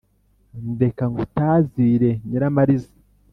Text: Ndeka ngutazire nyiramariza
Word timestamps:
Ndeka 0.71 1.03
ngutazire 1.11 2.11
nyiramariza 2.29 2.91